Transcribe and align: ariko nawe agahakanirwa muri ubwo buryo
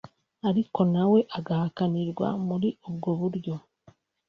ariko 0.49 0.79
nawe 0.93 1.19
agahakanirwa 1.37 2.27
muri 2.47 2.69
ubwo 2.87 3.09
buryo 3.19 3.53